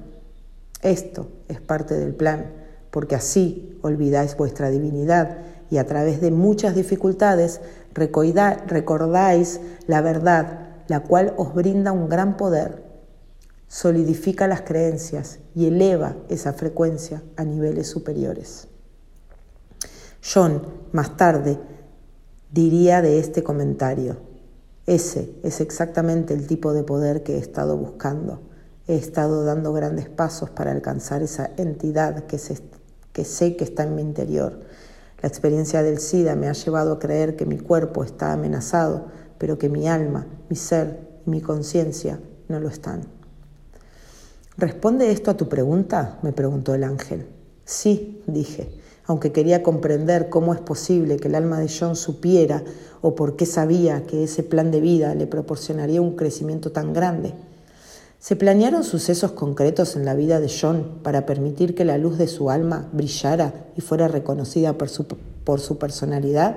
[0.82, 2.52] Esto es parte del plan,
[2.92, 5.38] porque así olvidáis vuestra divinidad
[5.70, 7.62] y a través de muchas dificultades
[7.94, 12.84] recordáis la verdad, la cual os brinda un gran poder,
[13.68, 18.68] solidifica las creencias y eleva esa frecuencia a niveles superiores.
[20.22, 21.60] John, más tarde,
[22.52, 24.18] diría de este comentario,
[24.86, 28.42] ese es exactamente el tipo de poder que he estado buscando.
[28.88, 34.04] He estado dando grandes pasos para alcanzar esa entidad que, sé que está en mi
[34.04, 34.60] interior.
[35.24, 39.58] La experiencia del SIDA me ha llevado a creer que mi cuerpo está amenazado, pero
[39.58, 43.02] que mi alma, mi ser y mi conciencia no lo están.
[44.58, 46.20] ¿Responde esto a tu pregunta?
[46.22, 47.28] me preguntó el ángel.
[47.66, 52.64] Sí, dije aunque quería comprender cómo es posible que el alma de John supiera
[53.02, 57.34] o por qué sabía que ese plan de vida le proporcionaría un crecimiento tan grande.
[58.20, 62.28] ¿Se planearon sucesos concretos en la vida de John para permitir que la luz de
[62.28, 66.56] su alma brillara y fuera reconocida por su, por su personalidad?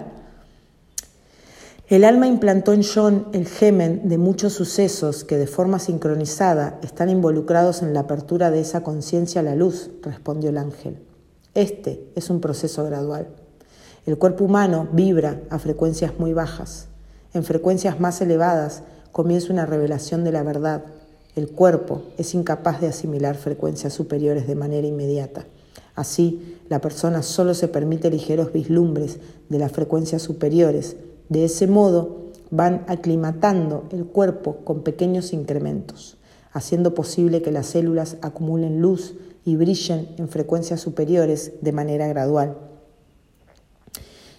[1.89, 7.09] El alma implantó en John el gemen de muchos sucesos que de forma sincronizada están
[7.09, 10.99] involucrados en la apertura de esa conciencia a la luz, respondió el ángel.
[11.55, 13.29] Este es un proceso gradual.
[14.05, 16.89] El cuerpo humano vibra a frecuencias muy bajas.
[17.33, 20.85] En frecuencias más elevadas comienza una revelación de la verdad.
[21.37, 25.47] El cuerpo es incapaz de asimilar frecuencias superiores de manera inmediata.
[25.95, 30.97] Así, la persona solo se permite ligeros vislumbres de las frecuencias superiores.
[31.29, 36.17] De ese modo, van aclimatando el cuerpo con pequeños incrementos,
[36.53, 39.15] haciendo posible que las células acumulen luz
[39.45, 42.57] y brillen en frecuencias superiores de manera gradual.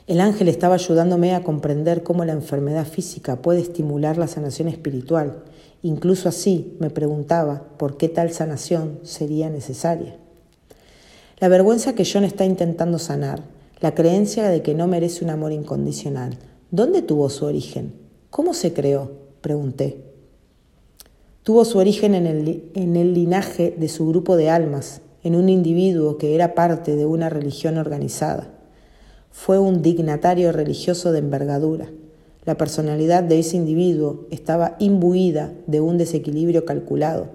[0.07, 5.43] El ángel estaba ayudándome a comprender cómo la enfermedad física puede estimular la sanación espiritual.
[5.83, 10.17] Incluso así me preguntaba por qué tal sanación sería necesaria.
[11.39, 13.43] La vergüenza que John está intentando sanar,
[13.81, 16.39] la creencia de que no merece un amor incondicional,
[16.71, 17.93] ¿dónde tuvo su origen?
[18.29, 19.11] ¿Cómo se creó?
[19.41, 20.03] Pregunté.
[21.43, 25.49] Tuvo su origen en el, en el linaje de su grupo de almas, en un
[25.49, 28.51] individuo que era parte de una religión organizada.
[29.31, 31.89] Fue un dignatario religioso de envergadura.
[32.45, 37.27] La personalidad de ese individuo estaba imbuida de un desequilibrio calculado.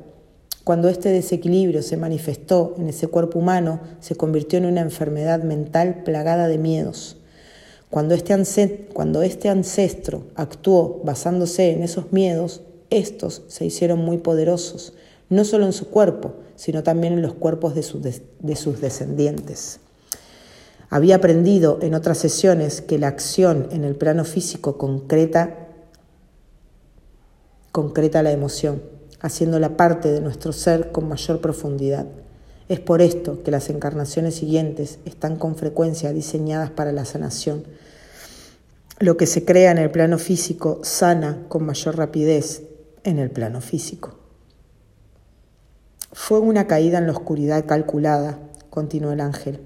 [0.65, 6.03] Cuando este desequilibrio se manifestó en ese cuerpo humano, se convirtió en una enfermedad mental
[6.05, 7.19] plagada de miedos.
[7.91, 14.95] Cuando este, cuando este ancestro actuó basándose en esos miedos, estos se hicieron muy poderosos,
[15.29, 19.81] no solo en su cuerpo, sino también en los cuerpos de, de sus descendientes.
[20.91, 25.69] Había aprendido en otras sesiones que la acción en el plano físico concreta,
[27.73, 28.83] concreta la emoción.
[29.21, 32.07] haciéndola parte de nuestro ser con mayor profundidad.
[32.69, 37.65] Es por esto que las encarnaciones siguientes están con frecuencia diseñadas para la sanación.
[38.99, 42.63] Lo que se crea en el plano físico sana con mayor rapidez
[43.03, 44.19] en el plano físico.
[46.13, 48.39] Fue una caída en la oscuridad calculada,
[48.71, 49.61] continuó el ángel,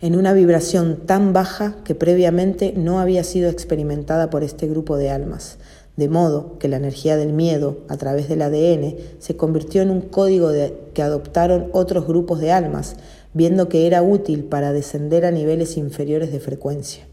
[0.00, 5.10] en una vibración tan baja que previamente no había sido experimentada por este grupo de
[5.10, 5.58] almas,
[5.98, 10.00] de modo que la energía del miedo a través del ADN se convirtió en un
[10.00, 10.52] código
[10.94, 12.94] que adoptaron otros grupos de almas,
[13.34, 17.04] viendo que era útil para descender a niveles inferiores de frecuencia.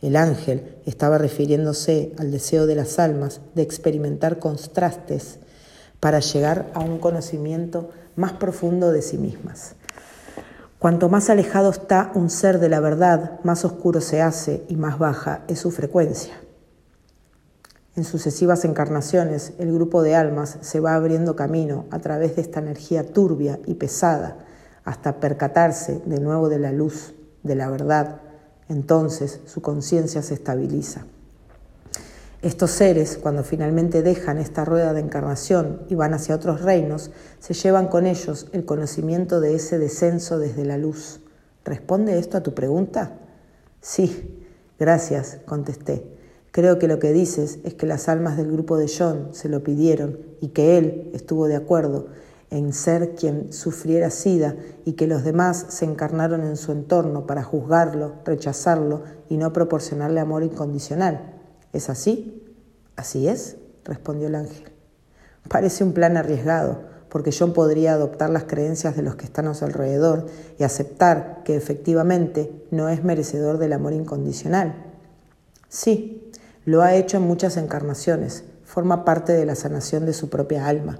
[0.00, 5.38] El ángel estaba refiriéndose al deseo de las almas de experimentar contrastes
[6.00, 9.76] para llegar a un conocimiento más profundo de sí mismas.
[10.80, 14.98] Cuanto más alejado está un ser de la verdad, más oscuro se hace y más
[14.98, 16.34] baja es su frecuencia.
[17.94, 22.60] En sucesivas encarnaciones, el grupo de almas se va abriendo camino a través de esta
[22.60, 24.38] energía turbia y pesada
[24.84, 28.22] hasta percatarse de nuevo de la luz, de la verdad.
[28.68, 31.04] Entonces su conciencia se estabiliza.
[32.40, 37.54] Estos seres, cuando finalmente dejan esta rueda de encarnación y van hacia otros reinos, se
[37.54, 41.20] llevan con ellos el conocimiento de ese descenso desde la luz.
[41.64, 43.12] ¿Responde esto a tu pregunta?
[43.80, 44.44] Sí,
[44.78, 46.11] gracias, contesté.
[46.52, 49.64] Creo que lo que dices es que las almas del grupo de John se lo
[49.64, 52.08] pidieron y que él estuvo de acuerdo
[52.50, 57.42] en ser quien sufriera sida y que los demás se encarnaron en su entorno para
[57.42, 61.40] juzgarlo, rechazarlo y no proporcionarle amor incondicional.
[61.72, 62.44] ¿Es así?
[62.96, 64.70] Así es, respondió el ángel.
[65.48, 69.54] Parece un plan arriesgado, porque John podría adoptar las creencias de los que están a
[69.54, 70.26] su alrededor
[70.58, 74.92] y aceptar que efectivamente no es merecedor del amor incondicional.
[75.70, 76.30] Sí,
[76.64, 80.98] lo ha hecho en muchas encarnaciones, forma parte de la sanación de su propia alma.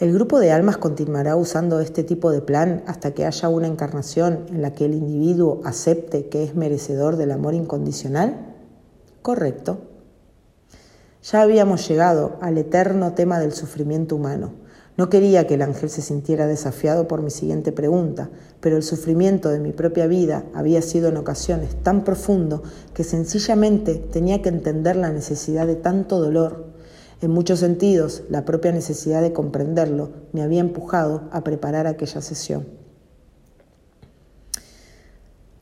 [0.00, 4.46] El grupo de almas continuará usando este tipo de plan hasta que haya una encarnación
[4.48, 8.54] en la que el individuo acepte que es merecedor del amor incondicional.
[9.20, 9.78] Correcto.
[11.22, 14.52] Ya habíamos llegado al eterno tema del sufrimiento humano.
[14.96, 18.28] No quería que el ángel se sintiera desafiado por mi siguiente pregunta,
[18.60, 22.62] pero el sufrimiento de mi propia vida había sido en ocasiones tan profundo
[22.92, 26.66] que sencillamente tenía que entender la necesidad de tanto dolor.
[27.22, 32.66] En muchos sentidos, la propia necesidad de comprenderlo me había empujado a preparar aquella sesión.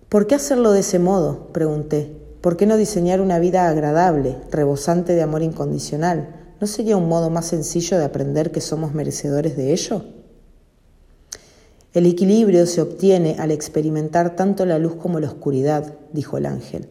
[0.09, 1.49] ¿Por qué hacerlo de ese modo?
[1.53, 6.38] pregunté, ¿Por qué no diseñar una vida agradable, rebosante de amor incondicional?
[6.61, 10.05] ¿No sería un modo más sencillo de aprender que somos merecedores de ello?
[11.93, 16.89] El equilibrio se obtiene al experimentar tanto la luz como la oscuridad, dijo el ángel.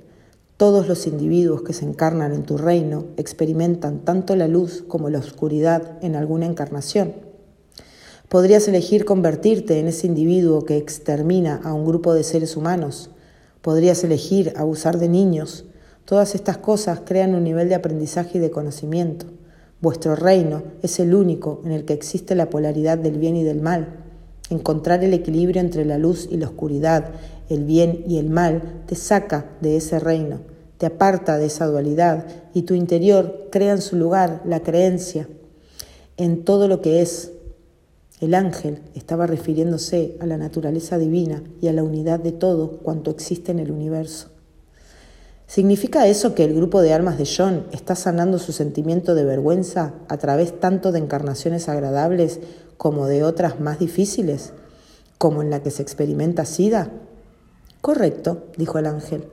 [0.58, 5.20] Todos los individuos que se encarnan en tu reino experimentan tanto la luz como la
[5.20, 7.14] oscuridad en alguna encarnación.
[8.30, 13.12] Podrías elegir convertirte en ese individuo que extermina a un grupo de seres humanos,
[13.68, 15.66] Podrías elegir abusar de niños.
[16.06, 19.26] Todas estas cosas crean un nivel de aprendizaje y de conocimiento.
[19.82, 23.62] Vuestro reino es el único en el que existe la polaridad del bien y del
[23.62, 24.04] mal.
[24.50, 27.12] Encontrar el equilibrio entre la luz y la oscuridad,
[27.50, 30.40] el bien y el mal, te saca de ese reino,
[30.78, 35.28] te aparta de esa dualidad y tu interior crea en su lugar la creencia
[36.18, 37.32] en todo lo que es,
[38.20, 43.12] el ángel estaba refiriéndose a la naturaleza divina y a la unidad de todo cuanto
[43.12, 44.30] existe en el universo.
[45.48, 49.94] ¿Significa eso que el grupo de almas de John está sanando su sentimiento de vergüenza
[50.10, 52.42] a través tanto de encarnaciones agradables
[52.76, 54.52] como de otras más difíciles,
[55.18, 56.92] como en la que se experimenta SIDA?
[57.80, 59.30] Correcto, dijo el ángel.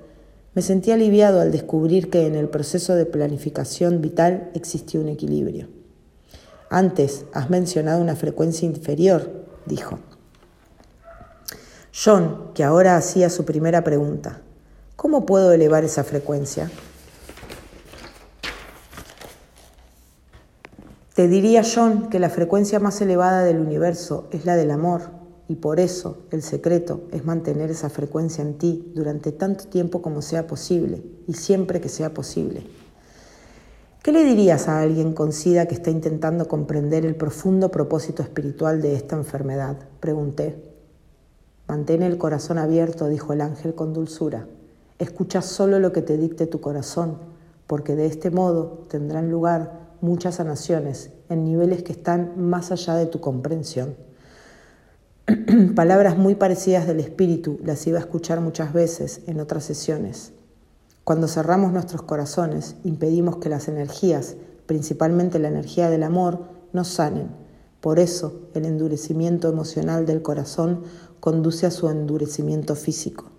[0.55, 5.69] Me sentí aliviado al descubrir que en el proceso de planificación vital existió un equilibrio.
[6.71, 9.99] Antes has mencionado una frecuencia inferior, dijo.
[11.93, 14.43] John, que ahora hacía su primera pregunta,
[14.97, 16.71] ¿cómo puedo elevar esa frecuencia?
[21.15, 25.03] Te diría John que la frecuencia más elevada del universo es la del amor
[25.47, 30.23] y por eso el secreto es mantener esa frecuencia en ti durante tanto tiempo como
[30.23, 32.67] sea posible y siempre que sea posible.
[34.03, 38.83] ¿Qué le dirías a alguien con SIDA que está intentando comprender el profundo propósito espiritual
[38.83, 39.79] de esta enfermedad?
[40.01, 40.75] Pregunté.
[41.69, 44.47] Mantén el corazón abierto, dijo el ángel con dulzura.
[44.99, 47.19] Escucha solo lo que te dicte tu corazón,
[47.67, 53.07] porque de este modo tendrán lugar muchas sanaciones en niveles que están más allá de
[53.07, 53.97] tu comprensión.
[55.75, 60.33] Palabras muy parecidas del Espíritu las iba a escuchar muchas veces en otras sesiones.
[61.03, 64.37] Cuando cerramos nuestros corazones, impedimos que las energías,
[64.67, 67.29] principalmente la energía del amor, no sanen.
[67.81, 70.85] Por eso el endurecimiento emocional del corazón
[71.21, 73.34] conduce a su endurecimiento físico.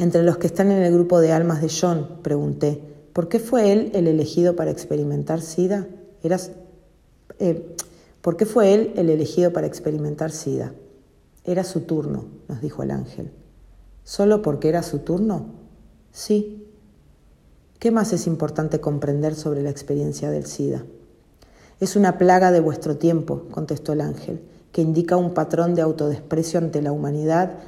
[0.00, 2.82] Entre los que están en el grupo de almas de John, pregunté,
[3.12, 5.88] ¿por qué fue él el elegido para experimentar SIDA?
[7.38, 7.76] Eh,
[8.22, 10.72] ¿Por qué fue él el elegido para experimentar SIDA?
[11.44, 13.30] Era su turno, nos dijo el ángel.
[14.02, 15.48] ¿Solo porque era su turno?
[16.12, 16.66] Sí.
[17.78, 20.82] ¿Qué más es importante comprender sobre la experiencia del SIDA?
[21.78, 24.40] Es una plaga de vuestro tiempo, contestó el ángel,
[24.72, 27.58] que indica un patrón de autodesprecio ante la humanidad,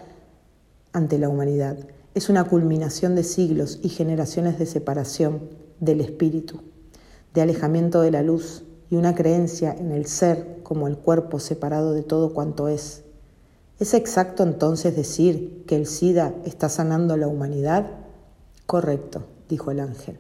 [0.95, 1.76] ante la humanidad.
[2.15, 5.49] Es una culminación de siglos y generaciones de separación
[5.81, 6.61] del espíritu,
[7.33, 11.95] de alejamiento de la luz y una creencia en el ser como el cuerpo separado
[11.95, 13.05] de todo cuanto es.
[13.79, 17.87] ¿Es exacto entonces decir que el SIDA está sanando a la humanidad?
[18.67, 20.19] Correcto, dijo el ángel.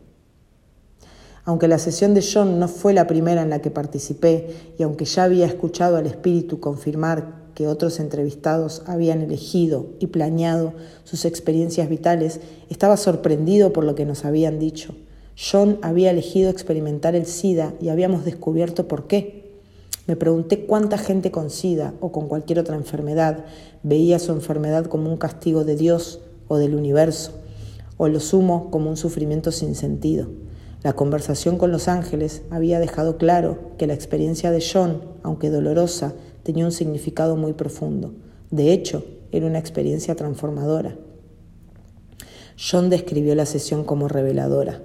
[1.44, 5.04] Aunque la sesión de John no fue la primera en la que participé y aunque
[5.04, 10.72] ya había escuchado al espíritu confirmar que otros entrevistados habían elegido y planeado
[11.04, 12.40] sus experiencias vitales,
[12.70, 14.94] estaba sorprendido por lo que nos habían dicho.
[15.36, 19.50] John había elegido experimentar el SIDA y habíamos descubierto por qué.
[20.06, 23.44] Me pregunté cuánta gente con SIDA o con cualquier otra enfermedad
[23.82, 27.32] veía su enfermedad como un castigo de Dios o del universo,
[27.96, 30.28] o lo sumo como un sufrimiento sin sentido.
[30.82, 36.12] La conversación con los ángeles había dejado claro que la experiencia de John, aunque dolorosa,
[36.42, 38.12] tenía un significado muy profundo.
[38.50, 40.96] De hecho, era una experiencia transformadora.
[42.58, 44.82] John describió la sesión como reveladora.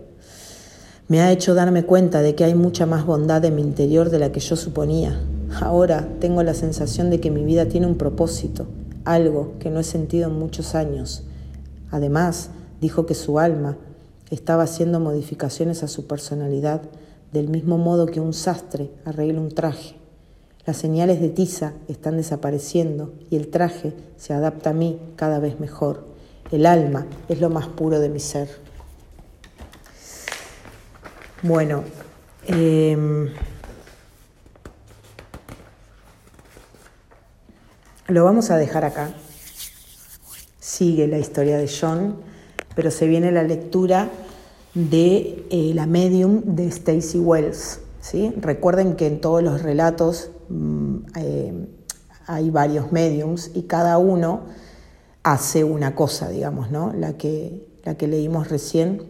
[1.10, 4.20] Me ha hecho darme cuenta de que hay mucha más bondad en mi interior de
[4.20, 5.22] la que yo suponía.
[5.62, 8.68] Ahora tengo la sensación de que mi vida tiene un propósito,
[9.06, 11.24] algo que no he sentido en muchos años.
[11.92, 12.50] Además,
[12.82, 13.78] dijo que su alma
[14.30, 16.82] estaba haciendo modificaciones a su personalidad
[17.32, 19.97] del mismo modo que un sastre arregla un traje.
[20.68, 25.62] Las señales de tiza están desapareciendo y el traje se adapta a mí cada vez
[25.62, 26.04] mejor.
[26.52, 28.50] El alma es lo más puro de mi ser.
[31.42, 31.86] Bueno,
[32.48, 33.30] em,
[38.10, 39.12] lo vamos a dejar acá.
[40.60, 42.18] Sigue la historia de John,
[42.76, 44.10] pero se viene la lectura
[44.74, 47.80] de eh, la medium de Stacy Wells.
[48.02, 48.34] ¿sí?
[48.36, 50.32] Recuerden que en todos los relatos
[51.16, 51.68] eh,
[52.26, 54.46] hay varios mediums y cada uno
[55.24, 56.94] hace una cosa, digamos, ¿no?
[56.94, 59.04] La que, la que leímos recién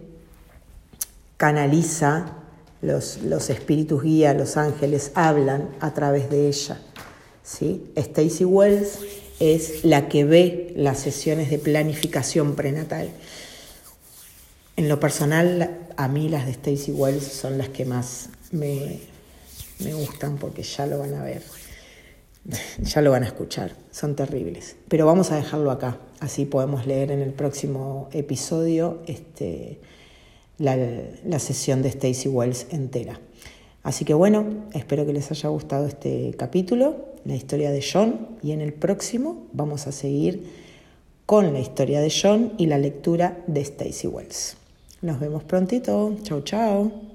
[1.37, 2.33] canaliza
[2.81, 6.79] los, los espíritus guía, los ángeles hablan a través de ella.
[7.43, 7.91] ¿sí?
[7.95, 8.99] Stacy Wells
[9.39, 13.09] es la que ve las sesiones de planificación prenatal.
[14.75, 18.99] En lo personal, a mí las de Stacy Wells son las que más me,
[19.79, 21.41] me gustan porque ya lo van a ver,
[22.81, 24.75] ya lo van a escuchar, son terribles.
[24.87, 29.79] Pero vamos a dejarlo acá, así podemos leer en el próximo episodio este,
[30.57, 30.77] la,
[31.25, 33.19] la sesión de Stacy Wells entera.
[33.83, 38.51] Así que bueno, espero que les haya gustado este capítulo, la historia de John, y
[38.51, 40.67] en el próximo vamos a seguir
[41.25, 44.57] con la historia de John y la lectura de Stacy Wells.
[45.01, 46.15] Nos vemos prontito.
[46.23, 47.06] Chau, chao.